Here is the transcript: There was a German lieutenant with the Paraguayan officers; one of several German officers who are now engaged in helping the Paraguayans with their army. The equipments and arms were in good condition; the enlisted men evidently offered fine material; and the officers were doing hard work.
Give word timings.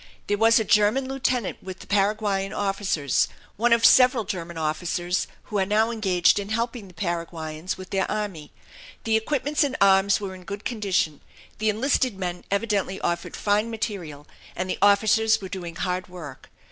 There 0.25 0.37
was 0.39 0.59
a 0.59 0.63
German 0.63 1.07
lieutenant 1.07 1.61
with 1.61 1.77
the 1.77 1.85
Paraguayan 1.85 2.53
officers; 2.53 3.27
one 3.55 3.71
of 3.71 3.85
several 3.85 4.23
German 4.23 4.57
officers 4.57 5.27
who 5.43 5.59
are 5.59 5.65
now 5.67 5.91
engaged 5.91 6.39
in 6.39 6.49
helping 6.49 6.87
the 6.87 6.95
Paraguayans 6.95 7.77
with 7.77 7.91
their 7.91 8.09
army. 8.09 8.51
The 9.03 9.15
equipments 9.15 9.63
and 9.63 9.77
arms 9.79 10.19
were 10.19 10.33
in 10.33 10.43
good 10.43 10.65
condition; 10.65 11.21
the 11.59 11.69
enlisted 11.69 12.17
men 12.17 12.45
evidently 12.49 12.99
offered 13.01 13.35
fine 13.35 13.69
material; 13.69 14.25
and 14.55 14.67
the 14.67 14.79
officers 14.81 15.39
were 15.39 15.49
doing 15.49 15.75
hard 15.75 16.07
work. 16.07 16.49